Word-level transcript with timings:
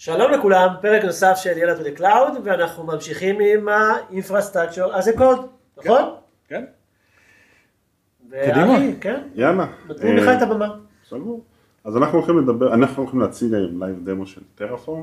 שלום 0.00 0.32
לכולם, 0.32 0.68
פרק 0.80 1.04
נוסף 1.04 1.32
של 1.36 1.58
יאללה 1.58 1.74
to 1.74 1.80
the 1.80 1.97
cloud, 1.97 2.32
ואנחנו 2.44 2.84
ממשיכים 2.84 3.36
עם 3.40 3.68
ה-infrastructure 3.68 4.94
as 4.94 5.16
a 5.16 5.18
code, 5.18 5.40
נכון? 5.78 6.02
כן. 6.48 6.64
ואבי, 8.30 8.94
כן? 9.00 9.20
יאללה. 9.34 9.66
נותנים 9.88 10.16
לך 10.16 10.28
את 10.36 10.42
הבמה. 10.42 10.68
סגור. 11.08 11.44
אז 11.84 11.96
אנחנו 11.96 12.18
הולכים 12.18 12.38
לדבר, 12.38 12.74
אנחנו 12.74 13.02
הולכים 13.02 13.20
להציג 13.20 13.54
היום 13.54 13.82
live 13.82 14.04
demo 14.04 14.26
של 14.26 14.40
Terraform. 14.54 15.02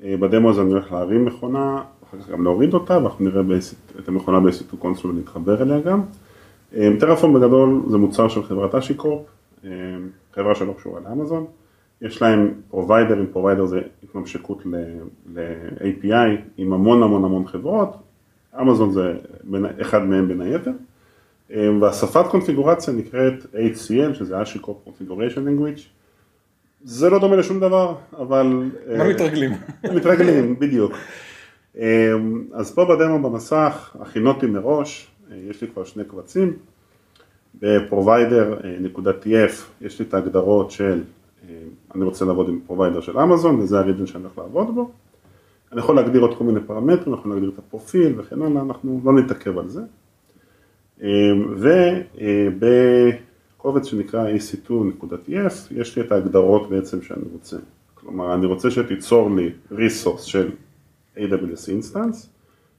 בדמו 0.00 0.50
הזה 0.50 0.60
אני 0.60 0.72
הולך 0.72 0.92
להרים 0.92 1.24
מכונה, 1.24 1.82
אחר 2.08 2.18
כך 2.18 2.28
גם 2.28 2.44
להוריד 2.44 2.74
אותה, 2.74 2.98
ואנחנו 2.98 3.24
נראה 3.24 3.42
את 3.98 4.08
המכונה 4.08 4.40
ב-EC2 4.40 4.76
console 4.78 5.10
ונתחבר 5.10 5.62
אליה 5.62 5.80
גם. 5.80 6.02
Terraform 7.00 7.34
בגדול 7.34 7.82
זה 7.90 7.96
מוצר 7.96 8.28
של 8.28 8.42
חברת 8.42 8.74
HashiCorp, 8.74 9.22
חברה 10.34 10.54
שלא 10.54 10.72
קשורה 10.72 11.00
לאמזון. 11.00 11.46
יש 12.02 12.22
להם 12.22 12.54
provider, 12.70 13.20
אם 13.20 13.26
provider 13.26 13.66
זה 13.66 13.80
התממשקות 14.02 14.62
ל-API 15.34 16.40
עם 16.56 16.72
המון 16.72 17.02
המון 17.02 17.24
המון 17.24 17.46
חברות, 17.46 17.96
אמזון 18.60 18.92
זה 18.92 19.14
אחד 19.80 20.02
מהם 20.02 20.28
בין 20.28 20.40
היתר, 20.40 20.72
והשפת 21.80 22.26
קונפיגורציה 22.30 22.94
נקראת 22.94 23.46
HCL, 23.54 24.14
שזה 24.14 24.42
HashiCorp 24.42 24.76
Configuration 24.86 25.38
Language, 25.46 25.80
זה 26.84 27.10
לא 27.10 27.18
דומה 27.18 27.36
לשום 27.36 27.60
דבר, 27.60 27.94
אבל... 28.18 28.70
לא 28.86 29.04
מתרגלים. 29.10 29.52
מתרגלים, 29.94 30.58
בדיוק. 30.58 30.92
אז 32.52 32.74
פה 32.74 32.84
בדמו 32.84 33.30
במסך, 33.30 33.96
הכנתי 34.00 34.46
מראש, 34.46 35.10
יש 35.36 35.62
לי 35.62 35.68
כבר 35.68 35.84
שני 35.84 36.04
קבצים, 36.04 36.56
ב 37.60 37.76
provider.tf 37.76 39.52
יש 39.80 39.98
לי 39.98 40.04
את 40.08 40.14
ההגדרות 40.14 40.70
של, 40.70 41.02
אני 41.94 42.04
רוצה 42.04 42.24
לעבוד 42.24 42.48
עם 42.48 42.60
provider 42.66 43.00
של 43.00 43.18
אמזון, 43.18 43.60
וזה 43.60 43.78
ה 43.78 43.82
region 43.82 44.06
שאני 44.06 44.24
הולך 44.24 44.38
לעבוד 44.38 44.74
בו. 44.74 44.90
אני 45.72 45.80
יכול 45.80 45.96
להגדיר 45.96 46.20
עוד 46.20 46.38
כל 46.38 46.44
מיני 46.44 46.60
פרמטרים, 46.60 47.14
אני 47.14 47.20
יכול 47.20 47.30
להגדיר 47.30 47.50
את 47.50 47.58
הפרופיל 47.58 48.14
וכן 48.16 48.42
הלאה, 48.42 48.62
אנחנו 48.62 49.00
לא 49.04 49.12
נתעכב 49.12 49.58
על 49.58 49.68
זה. 49.68 49.80
ובקובץ 53.58 53.86
שנקרא 53.86 54.26
ec2.tf 54.30 55.52
יש 55.70 55.96
לי 55.96 56.02
את 56.02 56.12
ההגדרות 56.12 56.70
בעצם 56.70 57.02
שאני 57.02 57.24
רוצה. 57.32 57.56
כלומר, 57.94 58.34
אני 58.34 58.46
רוצה 58.46 58.70
שתיצור 58.70 59.30
לי 59.30 59.50
resource 59.72 60.22
של 60.22 60.50
AWS 61.16 61.68
Instance, 61.68 62.26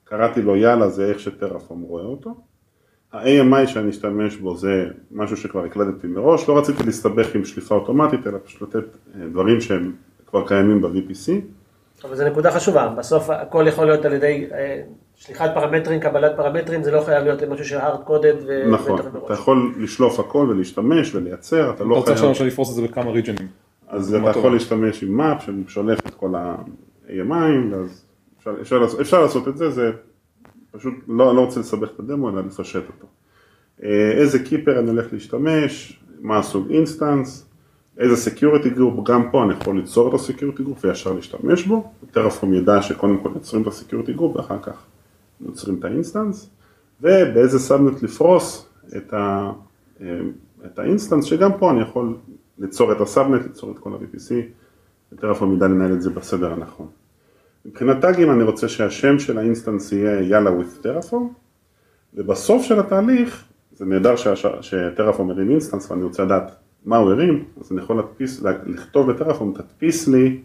קראתי 0.03 0.41
לו 0.41 0.55
יאללה, 0.55 0.89
זה 0.89 1.05
איך 1.05 1.19
שטרפורם 1.19 1.81
רואה 1.81 2.03
אותו. 2.03 2.35
ה-AMI 3.13 3.67
שאני 3.67 3.89
אשתמש 3.89 4.35
בו 4.35 4.57
זה 4.57 4.85
משהו 5.11 5.37
שכבר 5.37 5.65
הקלדתי 5.65 6.07
מראש, 6.07 6.49
לא 6.49 6.57
רציתי 6.57 6.83
להסתבך 6.83 7.35
עם 7.35 7.45
שליפה 7.45 7.75
אוטומטית, 7.75 8.27
אלא 8.27 8.37
פשוט 8.45 8.61
לתת 8.61 8.85
דברים 9.31 9.61
שהם 9.61 9.91
כבר 10.27 10.47
קיימים 10.47 10.81
ב-VPC. 10.81 11.31
אבל 12.03 12.15
זו 12.15 12.25
נקודה 12.27 12.51
חשובה, 12.51 12.93
בסוף 12.97 13.29
הכל 13.29 13.65
יכול 13.67 13.85
להיות 13.85 14.05
על 14.05 14.13
ידי 14.13 14.47
שליחת 15.15 15.51
פרמטרים, 15.53 15.99
קבלת 15.99 16.31
פרמטרים, 16.37 16.83
זה 16.83 16.91
לא 16.91 17.01
חייב 17.01 17.23
להיות 17.23 17.43
משהו 17.43 17.65
של 17.65 17.77
hard 17.77 18.07
coded 18.07 18.45
ו... 18.47 18.71
נכון, 18.71 18.99
אתה 19.25 19.33
יכול 19.33 19.73
לשלוף 19.79 20.19
הכל 20.19 20.47
ולהשתמש 20.49 21.15
ולייצר, 21.15 21.71
אתה 21.71 21.83
לא 21.83 21.93
חייב... 21.93 22.03
אתה 22.03 22.11
רוצה 22.11 22.29
עכשיו 22.31 22.47
לפרוס 22.47 22.69
את 22.69 22.75
זה 22.75 22.81
בכמה 22.81 23.11
ריג'נים. 23.11 23.47
אז 23.87 24.15
אתה 24.15 24.29
יכול 24.29 24.53
להשתמש 24.53 25.03
עם 25.03 25.21
map 25.21 25.43
ששולף 25.67 25.99
את 26.07 26.13
כל 26.13 26.35
ה-AMI, 26.35 27.75
אז 27.75 28.05
אפשר 29.01 29.21
לעשות 29.21 29.47
את 29.47 29.57
זה, 29.57 29.69
זה 29.69 29.91
פשוט 30.71 30.93
לא, 31.07 31.35
לא 31.35 31.41
רוצה 31.45 31.59
לסבך 31.59 31.89
את 31.95 31.99
הדמו, 31.99 32.29
אלא 32.29 32.41
לפשט 32.41 32.83
אותו. 32.87 33.07
איזה 34.19 34.39
key 34.39 34.56
pair 34.56 34.79
אני 34.79 34.89
הולך 34.89 35.13
להשתמש, 35.13 35.99
מה 36.21 36.37
הסוג 36.37 36.71
instance, 36.71 37.45
איזה 37.97 38.15
security 38.15 38.69
group, 38.69 39.07
גם 39.07 39.31
פה 39.31 39.43
אני 39.43 39.53
יכול 39.53 39.77
ליצור 39.77 40.09
את 40.09 40.13
ה 40.13 40.19
security 40.19 40.63
group 40.63 40.85
וישר 40.85 41.13
להשתמש 41.13 41.65
בו, 41.65 41.91
Terraform 42.11 42.53
ידע 42.53 42.81
שקודם 42.81 43.17
כל 43.17 43.29
יוצרים 43.35 43.61
את 43.61 43.67
ה 43.67 43.72
security 43.72 44.13
group 44.13 44.35
ואחר 44.35 44.57
כך 44.61 44.83
יוצרים 45.45 45.79
את 45.79 45.85
ה 45.85 45.92
instance, 45.92 46.49
ובאיזה 47.01 47.59
subnet 47.59 48.03
לפרוס 48.03 48.69
את, 48.97 49.13
ה, 49.13 49.51
את 50.65 50.79
ה 50.79 50.84
instance, 50.84 51.25
שגם 51.25 51.51
פה 51.59 51.71
אני 51.71 51.81
יכול 51.81 52.17
ליצור 52.59 52.91
את 52.91 53.01
ה 53.01 53.07
subnet, 53.07 53.43
ליצור 53.43 53.71
את 53.71 53.79
כל 53.79 53.93
ה-VPC, 53.93 54.33
ו 55.11 55.16
Terraform 55.16 55.55
ידע 55.55 55.67
לנהל 55.67 55.93
את 55.93 56.01
זה 56.01 56.09
בסדר 56.09 56.53
הנכון. 56.53 57.00
מבחינת 57.65 58.01
טאגים 58.01 58.31
אני 58.31 58.43
רוצה 58.43 58.67
שהשם 58.67 59.19
של 59.19 59.37
ה 59.37 59.43
instance 59.43 59.91
יהיה 59.91 60.21
יאללה 60.21 60.49
with 60.49 60.83
Terraform, 60.83 61.27
ובסוף 62.13 62.63
של 62.63 62.79
התהליך, 62.79 63.45
זה 63.71 63.85
נהדר 63.85 64.15
ש 64.61 64.73
Terraform 64.73 65.27
מרים 65.27 65.49
instance 65.49 65.91
ואני 65.91 66.03
רוצה 66.03 66.23
לדעת 66.23 66.51
מה 66.85 66.97
הוא 66.97 67.11
הרים, 67.11 67.45
אז 67.61 67.71
אני 67.71 67.81
יכול 67.81 67.95
להדפיס, 67.95 68.41
לכתוב 68.65 69.11
ב 69.11 69.15
Terraform, 69.15 69.53
תדפיס 69.53 70.07
לי 70.07 70.41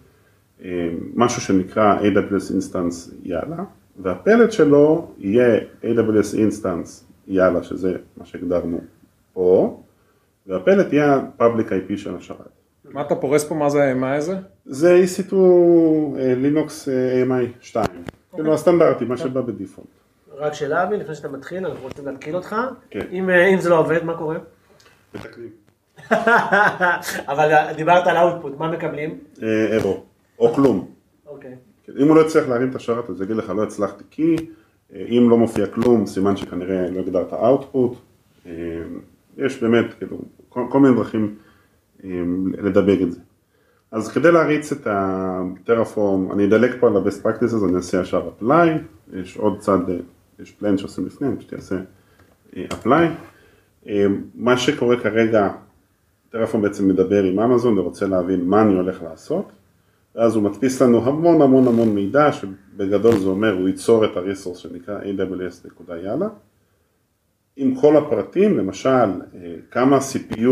משהו 1.15 1.43
שנקרא 1.43 1.99
AWS 1.99 2.53
Instance 2.53 3.15
יאללה, 3.22 3.65
והפלט 3.98 4.53
שלו 4.53 5.10
יהיה 5.19 5.60
AWS 5.83 6.34
Instance 6.34 6.88
יאללה, 7.28 7.62
שזה 7.62 7.97
מה 8.16 8.27
שהגדרנו 8.27 8.81
פה, 9.33 9.81
והפלט 10.47 10.93
יהיה 10.93 11.15
ה-Public 11.15 11.69
IP 11.69 11.97
של 11.97 12.16
השרת. 12.16 12.66
מה 12.91 13.01
אתה 13.01 13.15
פורס 13.15 13.45
פה, 13.45 13.55
מה 13.55 13.71
זה 13.71 13.85
ה-AMI 13.85 14.07
הזה? 14.07 14.37
זה 14.65 15.01
EC2 15.05 15.33
Linux 16.43 16.69
AMI 16.69 17.61
2, 17.61 17.87
כאילו 18.35 18.55
הסטנדרטי, 18.55 19.05
מה 19.05 19.17
שבא 19.17 19.41
בדיפולט. 19.41 19.89
רק 20.37 20.55
שאלה 20.55 20.83
אבי, 20.83 20.97
לפני 20.97 21.15
שאתה 21.15 21.29
מתחיל, 21.29 21.67
אנחנו 21.67 21.83
רוצים 21.83 22.07
להתקיל 22.07 22.37
אותך. 22.37 22.57
כן. 22.91 23.07
אם 23.13 23.61
זה 23.61 23.71
לא 23.71 23.79
עובד, 23.79 24.05
מה 24.05 24.17
קורה? 24.17 24.37
מתקנים. 25.15 25.51
אבל 27.33 27.73
דיברת 27.77 28.07
על 28.07 28.17
האוטפוט, 28.17 28.59
מה 28.59 28.71
מקבלים? 28.71 29.19
אירו, 29.73 30.03
או 30.39 30.55
כלום. 30.55 30.89
אוקיי. 31.27 31.55
אם 31.99 32.09
הוא 32.09 32.17
לא 32.17 32.21
יצליח 32.21 32.49
להרים 32.49 32.71
את 32.71 32.75
השרת, 32.75 33.11
אז 33.11 33.21
יגיד 33.21 33.37
לך 33.37 33.51
לא 33.51 33.63
הצלחתי 33.63 34.05
כי, 34.11 34.37
אם 34.93 35.27
לא 35.31 35.37
מופיע 35.39 35.67
כלום, 35.67 36.07
סימן 36.07 36.37
שכנראה 36.37 36.91
לא 36.91 37.01
הגדרת 37.01 37.33
אאוטפוט. 37.33 37.99
יש 39.37 39.63
באמת, 39.63 39.95
כאילו, 39.99 40.19
כל 40.49 40.81
מיני 40.81 40.97
דרכים 40.97 41.35
לדבק 42.59 42.99
את 43.03 43.12
זה. 43.12 43.21
אז 43.91 44.09
כדי 44.12 44.33
להריץ 44.33 44.72
את 44.72 44.87
הטרפורם, 44.91 46.33
אני 46.33 46.44
אדלק 46.44 46.77
פה 46.81 46.87
על 46.87 46.97
ה-best 46.97 47.27
practices, 47.27 47.65
אני 47.69 47.77
אעשה 47.77 48.00
ישר 48.00 48.31
apply, 48.41 48.69
יש 49.12 49.37
עוד 49.37 49.59
צד, 49.59 49.78
יש 50.39 50.53
פלן 50.53 50.78
שעושים 50.78 51.06
לפני, 51.06 51.28
אני 51.28 51.37
פשוט 51.37 51.55
אעשה 51.55 51.77
apply. 52.56 53.05
מה 54.34 54.56
שקורה 54.56 55.00
כרגע, 55.00 55.49
טרפורם 56.31 56.62
בעצם 56.62 56.89
מדבר 56.89 57.25
עם 57.25 57.41
אמזון 57.41 57.78
ורוצה 57.78 58.06
להבין 58.06 58.45
מה 58.45 58.62
אני 58.62 58.75
הולך 58.75 59.03
לעשות, 59.03 59.53
ואז 60.15 60.34
הוא 60.34 60.43
מדפיס 60.43 60.83
לנו 60.83 61.05
המון 61.05 61.43
המון 61.43 61.69
המון 61.69 61.89
מידע, 61.95 62.33
שבגדול 62.33 63.16
זה 63.16 63.28
אומר, 63.28 63.53
הוא 63.53 63.69
ייצור 63.69 64.05
את 64.05 64.16
הריסורס 64.16 64.59
שנקרא 64.59 65.00
aws.יאללה, 65.00 66.28
עם 67.56 67.75
כל 67.75 67.97
הפרטים, 67.97 68.59
למשל, 68.59 69.11
כמה 69.71 69.99
CPU 69.99 70.49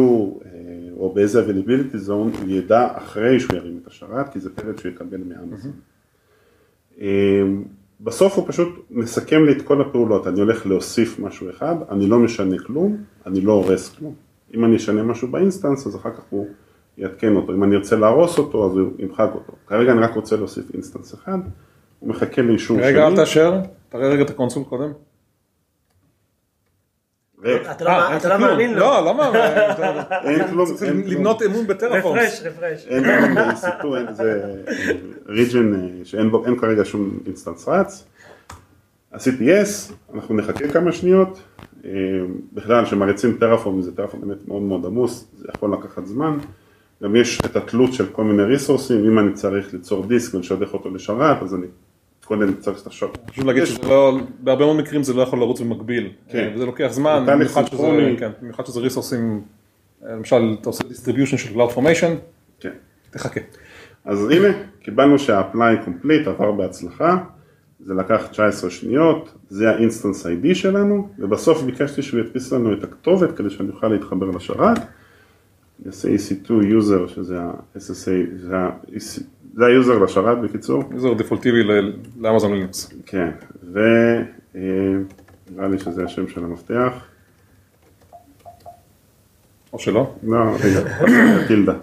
או 0.96 1.12
באיזה 1.14 1.46
availability 1.46 2.08
zone 2.08 2.40
הוא 2.40 2.48
ידע 2.48 2.88
אחרי 2.94 3.40
שהוא 3.40 3.56
ירים 3.56 3.78
את 3.82 3.86
השרת, 3.86 4.32
כי 4.32 4.40
זה 4.40 4.50
פלט 4.54 4.78
שהוא 4.78 4.92
יקבל 4.92 5.20
מאמזון. 5.26 5.72
בסוף 8.00 8.36
הוא 8.36 8.44
פשוט 8.48 8.86
מסכם 8.90 9.44
לי 9.44 9.52
את 9.52 9.62
כל 9.62 9.80
הפעולות, 9.80 10.26
אני 10.26 10.40
הולך 10.40 10.66
להוסיף 10.66 11.18
משהו 11.18 11.50
אחד, 11.50 11.76
אני 11.90 12.06
לא 12.06 12.18
משנה 12.18 12.56
כלום, 12.66 12.96
אני 13.26 13.40
לא 13.40 13.52
הורס 13.52 13.96
כלום. 13.96 14.14
אם 14.54 14.64
אני 14.64 14.76
אשנה 14.76 15.02
משהו 15.02 15.28
ב 15.28 15.34
instance, 15.34 15.86
אז 15.86 15.96
אחר 15.96 16.10
כך 16.10 16.22
הוא 16.30 16.46
יעדכן 16.98 17.36
אותו, 17.36 17.52
אם 17.52 17.64
אני 17.64 17.76
ארצה 17.76 17.96
להרוס 17.96 18.38
אותו, 18.38 18.66
אז 18.66 18.76
הוא 18.76 18.90
ימחק 18.98 19.30
אותו. 19.34 19.52
כרגע 19.66 19.92
אני 19.92 20.00
רק 20.00 20.14
רוצה 20.14 20.36
להוסיף 20.36 20.74
instance 20.74 21.14
אחד, 21.14 21.38
הוא 21.98 22.08
מחכה 22.08 22.42
לאישור 22.42 22.76
שלי. 22.76 22.86
רגע, 22.86 23.06
אל 23.06 23.16
תאשר, 23.16 23.60
תראה 23.88 24.08
רגע 24.08 24.22
את 24.22 24.30
ה 24.30 24.34
console 24.34 24.64
קודם. 24.64 24.92
אתה 27.66 28.28
לא 28.28 28.38
מאמין 28.38 28.74
לו. 28.74 28.80
לא, 28.80 29.04
לא 29.04 29.14
מאמין. 29.14 29.40
אין 30.24 30.48
כלום. 30.48 30.68
לבנות 31.04 31.42
אמון 31.42 31.66
ב 31.66 31.71
Terraform. 31.71 32.18
refresh, 32.18 32.42
refresh. 32.44 32.86
אין 32.86 33.04
כלום 33.04 33.34
ב-EC2, 33.34 33.96
אין 33.96 34.14
זה 34.14 34.54
region 35.28 35.72
שאין 36.04 36.30
כרגע 36.60 36.84
שום 36.84 37.18
instance 37.26 37.68
רץ. 37.68 38.04
עשיתי 39.12 39.62
yes, 39.62 39.92
אנחנו 40.14 40.36
נחכה 40.36 40.68
כמה 40.68 40.92
שניות. 40.92 41.42
בכלל, 42.52 42.84
כשמריצים 42.84 43.36
טרפורם, 43.40 43.82
זה 43.82 43.96
טרפורם 43.96 44.28
באמת 44.28 44.48
מאוד 44.48 44.62
מאוד 44.62 44.86
עמוס, 44.86 45.26
זה 45.36 45.46
יכול 45.56 45.72
לקחת 45.72 46.06
זמן. 46.06 46.38
גם 47.02 47.16
יש 47.16 47.40
את 47.40 47.56
התלות 47.56 47.92
של 47.92 48.06
כל 48.06 48.24
מיני 48.24 48.42
ריסורסים, 48.42 49.04
אם 49.04 49.18
אני 49.18 49.32
צריך 49.32 49.72
ליצור 49.74 50.06
דיסק 50.06 50.34
ולשדך 50.34 50.74
אותו 50.74 50.90
לשרת, 50.90 51.42
אז 51.42 51.54
אני 51.54 51.66
קודם 52.24 52.54
צריך 52.54 52.82
את 52.82 52.86
השעות. 52.86 53.18
חשוב 53.30 53.46
להגיד 53.46 53.64
שבהרבה 53.64 54.56
מאוד 54.56 54.76
מקרים 54.76 55.02
זה 55.02 55.14
לא 55.14 55.22
יכול 55.22 55.38
לרוץ 55.38 55.60
במקביל. 55.60 56.08
כן. 56.28 56.52
וזה 56.54 56.66
לוקח 56.66 56.88
זמן, 56.90 57.24
במיוחד 57.26 57.66
שזה-. 57.66 58.14
כן, 58.18 58.30
במיוחד 58.42 58.66
שזה 58.66 58.80
ריסורסים, 58.80 59.42
למשל 60.02 60.56
אתה 60.60 60.68
עושה 60.68 60.84
distribution 60.84 61.36
של 61.36 61.54
Cloud 61.54 61.76
Formation, 61.76 62.10
כן. 62.60 62.70
תחכה. 63.10 63.40
אז 64.04 64.30
הנה, 64.30 64.48
קיבלנו 64.82 65.18
שה-apply 65.18 65.86
complete 65.86 66.28
עבר 66.28 66.52
בהצלחה, 66.52 67.16
זה 67.80 67.94
לקח 67.94 68.26
19 68.30 68.70
שניות, 68.70 69.34
זה 69.48 69.70
ה-instance 69.70 70.24
ID 70.24 70.54
שלנו, 70.54 71.08
ובסוף 71.18 71.62
ביקשתי 71.62 72.02
שהוא 72.02 72.20
ידפיס 72.20 72.52
לנו 72.52 72.72
את 72.72 72.84
הכתובת 72.84 73.36
כדי 73.36 73.50
שאני 73.50 73.68
אוכל 73.68 73.88
להתחבר 73.88 74.30
לשרת. 74.30 74.78
אני 74.78 75.86
אעשה 75.86 76.08
EC2 76.08 76.48
user 76.48 77.08
שזה 77.08 77.40
ה-SSH, 77.40 78.10
זה 79.56 79.66
ה 79.66 79.72
user 79.72 79.98
לשרת 79.98 80.40
בקיצור. 80.40 80.82
user 80.92 81.14
דפולטיבי 81.14 81.62
ל 82.20 82.25
Amazon 82.25 82.52
Linux. 82.52 82.92
כן, 83.06 83.30
ונראה 83.72 85.68
לי 85.68 85.78
שזה 85.78 86.04
השם 86.04 86.28
של 86.28 86.44
המפתח. 86.44 87.04
או 89.72 89.78
שלא. 89.78 90.14
לא, 90.22 90.36
רגע, 90.64 90.80
טילדה. 91.46 91.74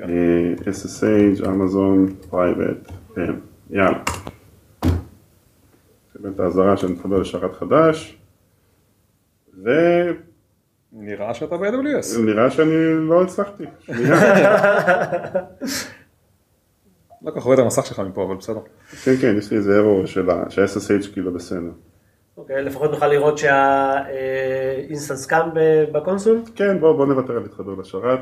אה, 0.00 0.06
SSH, 0.70 1.48
Amazon, 1.48 2.14
private, 2.30 2.92
כן, 3.14 3.32
יאללה. 3.70 3.98
קיבל 6.12 6.30
את 6.34 6.40
האזהרה 6.40 6.76
שאני 6.76 6.92
מתחבר 6.92 7.18
לשרת 7.18 7.56
חדש, 7.56 8.18
ונראה 9.62 10.12
נראה 10.92 11.34
שאתה 11.34 11.56
ב-AWS. 11.56 12.50
שאני 12.50 12.74
לא 13.08 13.22
הצלחתי. 13.22 13.64
לא 17.22 17.30
כל 17.30 17.40
כך 17.40 17.46
את 17.54 17.58
המסך 17.58 17.86
שלך 17.86 17.98
מפה, 18.00 18.24
אבל 18.24 18.34
בסדר. 18.36 18.60
כן, 19.04 19.14
כן, 19.20 19.34
יש 19.38 19.50
לי 19.50 19.56
איזה 19.56 19.74
אירור 19.76 20.06
של 20.06 20.30
ה- 20.30 20.44
שה-SSH 20.50 21.12
כאילו 21.12 21.32
בסדר. 21.34 21.70
אוקיי, 22.36 22.62
לפחות 22.64 22.90
נוכל 22.90 23.06
לראות 23.06 23.38
שה 23.38 23.89
instance 23.89 25.26
קם 25.26 25.48
ב- 25.54 25.84
ב 25.92 25.97
console. 25.97 26.40
כן, 26.54 26.80
בוא, 26.80 26.92
בוא 26.96 27.06
נוותר 27.06 27.32
על 27.36 27.42
להתחבר 27.42 27.74
לשרת. 27.80 28.20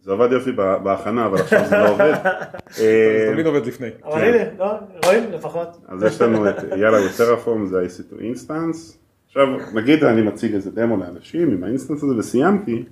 זה 0.00 0.12
עבד 0.12 0.32
יופי 0.32 0.52
ב- 0.52 0.76
בהכנה, 0.82 1.26
אבל 1.26 1.38
עכשיו 1.40 1.64
זה 1.68 1.76
לא 1.76 1.88
עובד. 1.90 2.12
זה 2.70 2.84
אה, 3.26 3.32
תמיד 3.32 3.46
עובד 3.46 3.66
לפני. 3.66 3.88
אבל 4.04 4.20
הנה, 4.24 4.44
לא, 4.58 4.66
רואים 5.04 5.32
לפחות. 5.32 5.68
אז 5.88 6.02
יש 6.02 6.22
לנו 6.22 6.48
את 6.50 6.56
יאללה 6.76 6.98
ו 7.06 7.12
Terraform, 7.12 7.66
זה 7.66 7.78
ה-EC2 7.80 8.20
instance. 8.20 8.98
עכשיו, 9.26 9.46
נגיד 9.74 10.04
אני 10.04 10.22
מציג 10.22 10.54
איזה 10.54 10.70
דמו 10.70 10.96
לאנשים 10.96 11.50
עם 11.52 11.64
ה 11.64 11.68
instance 11.68 12.02
הזה 12.02 12.14
וסיימתי, 12.18 12.84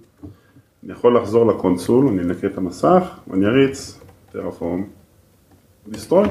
אני 0.84 0.92
יכול 0.92 1.16
לחזור 1.16 1.46
ל 1.46 1.53
console, 1.53 2.08
אני 2.08 2.22
אנקה 2.22 2.46
את 2.46 2.58
המסך, 2.58 3.18
ואני 3.28 3.46
אריץ 3.46 4.00
Terraform, 4.34 4.84
destroy. 5.90 6.28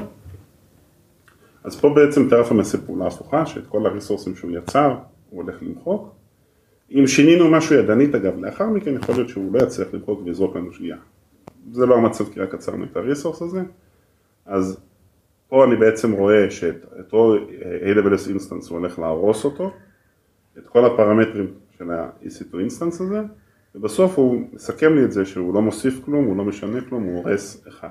אז 1.63 1.79
פה 1.79 1.93
בעצם 1.95 2.29
Terraform 2.29 2.59
יעשה 2.59 2.77
פעולה 2.77 3.07
הפוכה, 3.07 3.45
שאת 3.45 3.67
כל 3.67 3.85
הריסורסים 3.85 4.35
שהוא 4.35 4.51
יצר, 4.51 4.95
הוא 5.29 5.43
הולך 5.43 5.55
למחוק. 5.61 6.15
אם 6.91 7.07
שינינו 7.07 7.51
משהו 7.51 7.75
ידנית 7.75 8.15
אגב, 8.15 8.39
לאחר 8.39 8.69
מכן 8.69 8.95
יכול 8.95 9.15
להיות 9.15 9.29
שהוא 9.29 9.53
לא 9.53 9.59
יצליח 9.63 9.87
למחוק 9.93 10.21
ויזרוק 10.25 10.55
לנו 10.55 10.73
שגיאה. 10.73 10.97
זה 11.71 11.85
לא 11.85 11.95
המצב 11.95 12.33
כי 12.33 12.39
רק 12.39 12.53
יצרנו 12.53 12.83
את 12.83 12.97
ה 12.97 13.02
resource 13.02 13.41
הזה. 13.41 13.61
אז 14.45 14.79
פה 15.47 15.65
אני 15.65 15.75
בעצם 15.75 16.11
רואה 16.11 16.51
שאת 16.51 16.75
את 16.99 17.13
אותו 17.13 17.35
AWS 17.95 18.29
instance 18.29 18.69
הוא 18.69 18.79
הולך 18.79 18.99
להרוס 18.99 19.45
אותו, 19.45 19.71
את 20.57 20.67
כל 20.67 20.85
הפרמטרים 20.85 21.53
של 21.77 21.91
ה-EC2 21.91 22.59
instance 22.59 23.01
הזה, 23.01 23.21
ובסוף 23.75 24.17
הוא 24.17 24.41
מסכם 24.53 24.95
לי 24.95 25.03
את 25.03 25.11
זה 25.11 25.25
שהוא 25.25 25.53
לא 25.53 25.61
מוסיף 25.61 25.99
כלום, 26.05 26.25
הוא 26.25 26.37
לא 26.37 26.43
משנה 26.43 26.81
כלום, 26.89 27.03
הוא 27.03 27.17
הורס 27.17 27.63
אחד. 27.67 27.89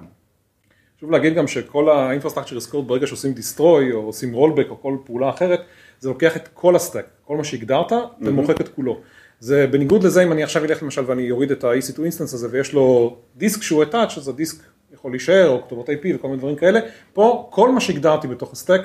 חשוב 0.96 1.11
להגיד 1.11 1.34
גם 1.34 1.46
שכל 1.46 1.88
ה-infrastructure 1.88 2.56
as 2.69 2.73
code 2.73 2.82
ברגע 2.87 3.06
שעושים 3.06 3.34
destroy 3.37 3.93
או 3.93 3.99
עושים 3.99 4.34
rollback 4.34 4.70
או 4.70 4.82
כל 4.82 4.96
פעולה 5.05 5.31
אחרת, 5.31 5.61
זה 6.00 6.08
לוקח 6.08 6.37
את 6.37 6.49
כל 6.49 6.76
הסטק, 6.76 7.06
כל 7.25 7.37
מה 7.37 7.44
שהגדרת 7.44 7.93
ומוחק 8.20 8.61
את 8.61 8.69
כולו. 8.69 9.00
זה 9.40 9.67
בניגוד 9.67 10.05
לזה 10.05 10.23
אם 10.23 10.32
אני 10.32 10.43
עכשיו 10.43 10.64
אלך 10.64 10.82
למשל 10.82 11.02
ואני 11.06 11.31
אוריד 11.31 11.50
את 11.50 11.64
ה-EC2 11.64 11.99
instance 11.99 12.23
הזה 12.23 12.49
ויש 12.50 12.73
לו 12.73 13.17
דיסק 13.37 13.62
שהוא 13.62 13.84
attach, 13.84 14.17
אז 14.17 14.29
הדיסק 14.29 14.64
יכול 14.94 15.11
להישאר 15.11 15.49
או 15.49 15.62
כתובות 15.62 15.88
IP 15.88 16.06
וכל 16.14 16.29
מיני 16.29 16.38
דברים 16.38 16.56
כאלה, 16.56 16.81
פה 17.12 17.49
כל 17.52 17.73
מה 17.73 17.81
שהגדרתי 17.81 18.29
בתוך 18.29 18.52
הסטק 18.52 18.81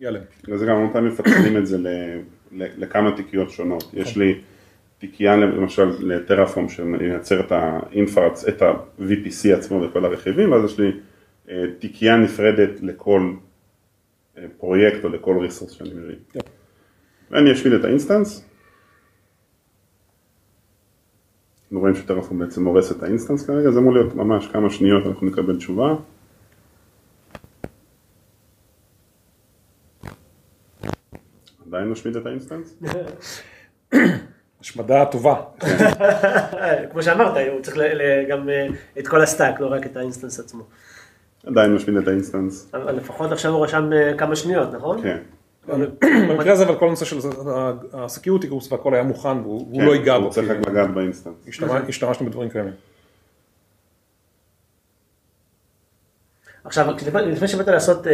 ייעלם. 0.00 0.20
וזה 0.48 0.66
גם 0.66 0.76
הרבה 0.76 0.92
פעמים 0.92 1.12
מפצלים 1.12 1.56
את 1.56 1.66
זה 1.66 1.78
לכמה 2.56 3.16
תיקיות 3.16 3.50
שונות. 3.50 3.90
יש 3.92 4.16
לי 4.16 4.40
תיקייה 5.06 5.36
למשל 5.36 5.90
לטרפורם 6.00 6.68
שמייצר 6.68 7.40
את 7.40 7.52
האינפרץ, 7.52 8.44
את 8.44 8.62
ה-VPC 8.62 9.56
עצמו 9.58 9.82
וכל 9.82 10.04
הרכיבים, 10.04 10.52
ואז 10.52 10.64
יש 10.64 10.80
לי 10.80 10.92
אה, 11.48 11.64
תיקייה 11.78 12.16
נפרדת 12.16 12.82
לכל 12.82 13.32
אה, 14.38 14.46
פרויקט 14.58 15.04
או 15.04 15.08
לכל 15.08 15.38
resource 15.40 15.72
שאני 15.72 15.94
מביא. 15.94 16.14
כן. 16.32 16.40
ואני 17.30 17.52
אשמיד 17.52 17.72
את 17.72 17.84
ה 17.84 17.90
instance. 17.90 18.48
אנחנו 21.62 21.80
רואים 21.80 21.94
ש 21.94 22.02
Terraform 22.02 22.38
בעצם 22.38 22.64
הורס 22.64 22.92
את 22.92 23.02
ה 23.02 23.07
instance 23.07 23.46
כרגע, 23.46 23.70
זה 23.70 23.78
אמור 23.78 23.92
להיות 23.92 24.14
ממש 24.14 24.48
כמה 24.52 24.70
שניות 24.70 25.06
אנחנו 25.06 25.26
נקבל 25.26 25.56
תשובה. 25.56 25.94
עדיין 31.66 31.90
נשמיד 31.90 32.16
את 32.16 32.26
ה 32.26 32.31
instance? 32.31 32.76
השמדה 34.64 35.04
טובה. 35.06 35.34
כמו 36.90 37.02
שאמרת, 37.02 37.36
הוא 37.52 37.60
צריך 37.62 37.76
ל- 37.76 37.82
ל- 37.82 38.24
גם 38.30 38.48
אה, 38.48 38.66
את 38.98 39.08
כל 39.08 39.20
ה 39.22 39.27
stack, 39.27 39.60
לא 39.60 39.66
רק 39.72 39.86
את 39.86 39.96
ה 39.96 40.01
instance 40.01 40.40
עצמו. 40.40 40.62
עדיין 41.46 41.74
משמיד 41.74 41.96
את 41.96 42.08
ה 42.08 42.14
instance, 42.14 42.70
אבל 42.74 42.92
לפחות 42.96 43.32
עכשיו 43.32 43.52
הוא 43.52 43.64
רשם 43.64 43.92
אה, 43.92 44.12
כמה 44.18 44.36
שניות, 44.36 44.72
נכון? 44.74 45.02
כן. 45.02 45.18
במקרה 46.28 46.52
הזה 46.52 46.64
אבל 46.64 46.78
כל 46.78 46.86
הנושא 46.86 47.04
של 47.04 47.16
ה-security 47.18 48.44
groups 48.44 48.66
והכל 48.72 48.94
היה 48.94 49.02
מוכן 49.02 49.28
והוא 49.28 49.66
הוא 49.70 49.80
כן, 49.80 49.86
לא 49.86 49.94
ייגע 49.94 50.18
בו. 50.18 50.24
הוא 50.24 50.32
צריך 50.32 50.50
רק 50.50 50.68
לגעת 50.68 50.90
ב 50.94 50.98
instance. 50.98 51.34
השתמש- 51.48 51.88
השתמשנו 51.88 52.26
בדברים 52.26 52.50
קיימים. 52.50 52.72
עכשיו, 56.64 56.86
לפני 57.26 57.48
שבאת 57.48 57.68
לעשות 57.68 58.06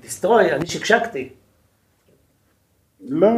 destroy, 0.00 0.52
אני 0.52 0.66
שקשקתי. 0.66 1.28
לא, 3.08 3.28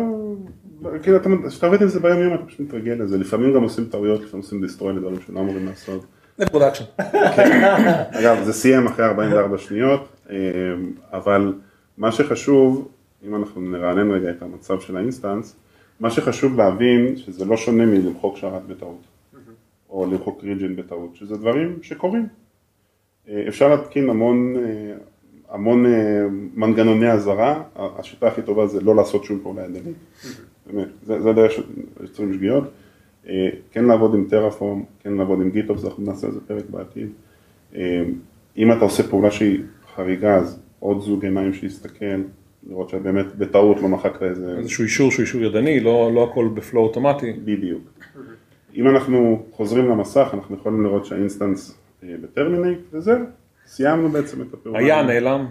כאילו, 1.03 1.17
אתה- 1.17 1.29
כשאתה 1.49 1.67
עובד 1.67 1.83
עם 1.83 1.89
זה 1.89 2.01
ביום 2.01 2.23
יום 2.23 2.35
אתה 2.35 2.43
פשוט 2.47 2.61
מתרגל 2.61 2.93
לזה, 2.93 3.19
לפעמים 3.19 3.55
גם 3.55 3.63
עושים 3.63 3.85
טעויות, 3.85 4.21
לפעמים 4.23 4.43
עושים 4.43 4.61
destroy 4.61 4.93
לדברים 4.93 5.17
שלא 5.27 5.41
אמורים 5.41 5.67
לעשות. 5.67 6.05
זה 6.39 6.47
production. 6.47 6.85
אגב, 8.11 8.43
זה 8.45 8.53
סיים 8.53 8.87
אחרי 8.87 9.05
44 9.07 9.59
שניות, 9.59 10.09
אה, 10.31 10.37
אבל 11.13 11.53
מה 11.99 12.13
שחשוב, 12.13 12.89
אם 13.27 13.35
אנחנו 13.37 13.61
נרענן 13.61 14.11
רגע 14.11 14.31
את 14.31 14.43
המצב 14.43 14.81
של 14.81 14.97
ה 14.97 15.03
instance, 15.03 15.57
מה 16.01 16.11
שחשוב 16.11 16.57
להבין 16.57 17.17
שזה 17.17 17.45
לא 17.45 17.57
שונה 17.57 17.87
מלמחוק 17.87 18.37
שרת 18.37 18.67
בטעות, 18.67 19.01
או 19.91 20.07
למחוק 20.13 20.41
region 20.45 20.77
בטעות, 20.77 21.17
שזה 21.17 21.37
דברים 21.37 21.79
שקורים. 21.83 22.27
אה, 23.29 23.45
אפשר 23.49 23.69
להתקין 23.69 24.11
המון, 24.11 24.55
אה, 24.57 24.95
המון 25.51 25.85
מנגנוני 26.55 27.11
אזהרה, 27.13 27.63
השיטה 27.77 28.27
הכי 28.29 28.43
טובה 28.43 28.67
זה 28.67 28.81
לא 28.81 28.97
לעשות 28.97 29.25
שום 29.25 29.39
פעולה 29.43 29.63
ידנית, 29.65 29.97
באמת, 30.67 30.89
זה 31.03 31.21
זה 31.21 31.31
הדרך 31.31 31.53
שיוצרים 31.53 32.35
שגיאות. 32.35 32.65
אה, 33.29 33.49
כן 33.71 33.85
לעבוד 33.85 34.15
עם 34.15 34.27
Terraform, 34.31 34.83
כן 35.03 35.13
לעבוד 35.13 35.41
עם 35.41 35.51
GitOps, 35.51 35.85
אנחנו 35.85 36.05
נעשה 36.05 36.27
על 36.27 36.33
זה 36.33 36.41
פרק 36.47 36.65
בעתיד. 36.71 37.09
אה, 37.75 38.03
אם 38.57 38.73
אתה 38.73 38.81
עושה 38.81 39.03
פעולה 39.03 39.31
שהיא 39.31 39.61
חריגה, 39.95 40.37
אז 40.37 40.61
עוד 40.79 41.01
זוג 41.01 41.25
עיניים 41.25 41.53
שיסתכל, 41.53 42.23
לראות 42.69 42.89
שבאמת 42.89 43.37
בטעות 43.37 43.81
לא 43.83 43.89
מחקת 43.89 44.23
איזה... 44.23 44.55
איזשהו 44.59 44.85
אישור 44.85 45.11
שהוא 45.11 45.23
אישור 45.23 45.43
ידני, 45.43 45.81
לא 45.81 46.11
לא 46.15 46.29
הכל 46.31 46.49
ב 46.55 46.61
flow 46.61 46.87
אוטומטי. 46.87 47.33
בדיוק. 47.45 47.83
אם 48.75 48.89
אנחנו 48.89 49.43
חוזרים 49.51 49.89
למסך, 49.89 50.31
אנחנו 50.35 50.57
יכולים 50.57 50.83
לראות 50.85 51.07
שה 51.07 51.26
instance 51.26 51.79
אה, 52.03 52.15
ב 52.23 52.28
terminate, 52.28 52.79
וזהו, 52.93 53.25
סיימנו 53.67 54.09
בעצם 54.09 54.43
את 54.43 54.55
הפעולה. 54.55 54.79
היה 54.79 55.03
נעלם. 55.03 55.47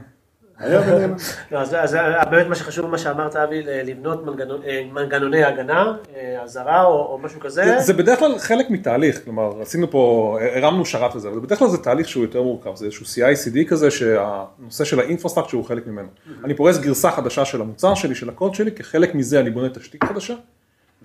היה. 0.60 1.08
לא, 1.51 1.60
אז 1.60 1.98
באמת 2.31 2.48
מה 2.48 2.55
שחשוב, 2.55 2.86
מה 2.86 2.98
שאמרת, 2.98 3.36
אבי, 3.36 3.62
לבנות 3.65 4.24
אה, 4.67 4.81
מנגנוני 4.93 5.43
הגנה, 5.43 5.93
אה, 6.15 6.41
אזהרה 6.43 6.84
או 6.86 7.20
משהו 7.24 7.39
כזה. 7.39 7.65
זה- 7.65 7.79
זה 7.79 7.93
בדרך 7.93 8.20
כלל 8.20 8.38
חלק 8.39 8.70
מתהליך, 8.70 9.24
כלומר 9.24 9.62
עשינו 9.62 9.91
פה, 9.91 10.38
הרמנו 10.55 10.86
שרת 10.86 11.15
וזה, 11.15 11.27
אבל 11.29 11.39
בדרך 11.39 11.60
כלל 11.60 11.67
זה 11.67 11.77
תהליך 11.77 12.08
שהוא 12.10 12.24
יותר 12.24 12.41
מורכב, 12.43 12.75
זה 12.75 12.86
איזשהו 12.86 13.05
CI/CD 13.05 13.70
כזה 13.70 13.91
שהנושא 13.91 14.84
של 14.84 15.00
ה 15.00 15.03
infrastructure 15.03 15.57
הוא 15.58 15.65
חלק 15.65 15.88
ממנו. 15.88 16.08
אני 16.43 16.53
פורס 16.53 16.77
גרסה 16.77 17.12
חדשה 17.12 17.46
של 17.46 17.62
המוצר 17.62 17.93
שלי, 17.96 18.15
של 18.15 18.29
הקוד 18.29 18.55
שלי, 18.55 18.72
כחלק 18.72 19.15
מזה 19.15 19.39
אני 19.39 19.50
בונה 19.50 19.70
תשתית 19.70 20.03
חדשה, 20.03 20.34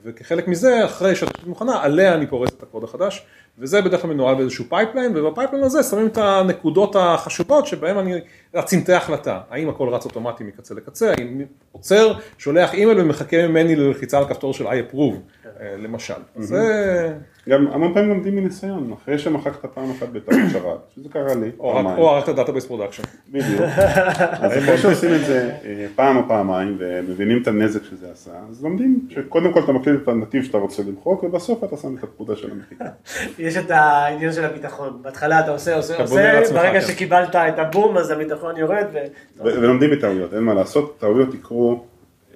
וכחלק 0.05 0.49
מזה, 0.49 0.85
אחרי 0.85 1.15
שהתשתית 1.17 1.47
מוכנה, 1.47 1.83
עליה 1.83 2.15
אני 2.15 2.27
פורס 2.27 2.51
את 2.59 2.63
הקוד 2.63 2.85
החדש, 2.85 3.27
וזה 3.59 3.83
בדרך 3.83 4.03
כלל 4.03 4.11
מנוהל 4.11 4.35
באיזשהו 4.35 4.65
pipeline, 4.69 5.17
וב 5.17 5.26
pipeline 5.26 5.65
הזה 5.65 5.83
שמים 5.83 6.07
את 6.07 6.19
הנקודות 6.19 6.97
החשובות 6.99 7.67
שבהם 7.67 7.99
אני, 7.99 8.15
הצמתי 8.55 8.93
החלטה, 8.93 9.41
האם 9.51 9.69
הכל 9.69 9.89
רץ 9.89 10.05
אוטומטי 10.05 10.45
מקצה 10.45 10.75
לקצה, 10.75 11.11
האם 11.11 11.43
עוצר, 11.73 12.13
שולח 12.39 12.75
אימייל 12.75 13.01
ומחכה 13.01 13.49
ממני 13.49 13.77
ללחיצה 13.77 14.19
על 14.19 14.25
כפתור 14.29 14.55
של 14.55 14.67
I 14.67 14.71
approve, 14.71 15.47
אה, 15.61 15.77
למשל. 15.79 16.15
זה, 16.37 17.15
גם 17.49 17.67
המון 17.73 17.95
פעמים 17.95 18.09
לומדים 18.09 18.37
מניסיון, 18.37 18.93
אחרי 19.03 19.19
שמחקת 19.19 19.67
פעם 19.75 19.91
אחת 19.91 20.09
בטעות 20.09 20.41
שרת, 20.53 20.79
שזה 20.95 21.09
קרה 21.09 21.35
לי, 21.35 21.51
או 21.59 22.19
את 22.19 22.29
ה 22.29 22.33
database 22.33 22.67
production. 22.67 23.03
בדיוק. 23.31 23.61
אז 24.43 24.59
אחרי 24.59 24.79
שעושים 24.79 25.15
את 25.15 25.27
זה 25.27 25.51
אה, 25.65 25.87
פעם 25.95 26.17
או 26.17 26.23
פעמיים 26.29 26.77
ומבינים 26.79 27.43
את 27.43 27.49
הנזק 27.49 27.85
שזה 27.85 28.07
עשה, 28.13 28.31
אז 28.51 28.65
לומדים 28.65 29.09
שקודם 29.11 29.53
כל 29.53 29.61
אתה 29.65 29.73
מקליט 29.73 30.03
את 30.03 30.09
הנתיב 30.09 30.45
שאתה 30.45 30.59
רוצה 30.59 30.83
למחוק, 30.83 31.25
ובסוף 31.25 31.65
אתה 31.65 31.77
שם 31.77 31.97
את 31.97 32.05
הפקודה 32.05 32.37
של 32.37 32.51
המחיקה. 32.51 32.85
יש 33.47 33.57
את 33.57 33.71
העניין 33.71 34.33
של 34.33 34.45
הביטחון. 34.45 34.99
בהתחלה 35.03 35.41
אתה 35.41 35.51
עושה, 35.51 35.77
עושה, 35.77 36.03
עושה, 36.03 36.43
ברגע 36.55 36.81
כן. 36.81 36.87
שקיבלת 36.87 37.37
את 37.37 37.59
הבום, 37.59 37.97
אז 37.97 38.11
הביטחון 38.11 38.57
יורד. 38.57 38.85
ו- 38.93 38.99
ו- 39.39 39.43
ולומדים 39.45 39.91
מטעויות, 39.91 40.35
אין 40.35 40.43
מה 40.43 40.55
לעשות, 40.55 40.97
טעויות 40.99 41.35
יקרו, 41.35 41.85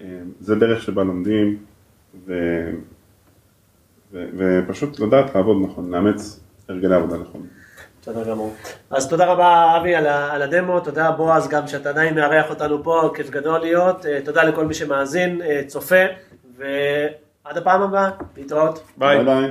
אה, 0.00 0.06
זה 0.40 0.54
דרך 0.54 0.82
שבה 0.82 1.04
לומדים, 1.04 1.58
ו- 2.26 2.70
ו- 4.12 4.26
ופשוט 4.38 5.00
לדעת 5.00 5.34
לעבוד 5.34 5.56
נכון, 5.70 5.90
לאמץ 5.90 6.40
הרגלי 6.68 6.94
עבודה 6.94 7.16
נכונים. 7.16 7.46
בסדר 8.02 8.30
גמור. 8.30 8.54
אז 8.90 9.08
תודה 9.08 9.26
רבה 9.26 9.76
אבי 9.80 9.94
על, 9.94 10.06
ה- 10.06 10.32
על 10.32 10.42
הדמו, 10.42 10.80
תודה 10.80 11.10
בועז 11.10 11.48
גם 11.48 11.66
שאתה 11.68 11.88
עדיין 11.88 12.14
מארח 12.14 12.50
אותנו 12.50 12.84
פה, 12.84 13.10
כיף 13.16 13.30
גדול 13.30 13.60
להיות, 13.60 14.06
אה, 14.06 14.18
תודה 14.24 14.42
לכל 14.44 14.64
מי 14.64 14.74
שמאזין, 14.74 15.42
אה, 15.42 15.60
צופה, 15.66 16.04
ועד 16.58 17.56
הפעם 17.58 17.82
הבאה, 17.82 18.10
להתראות. 18.36 18.82
ביי. 18.96 19.24
ביי 19.24 19.24
ביי. 19.24 19.50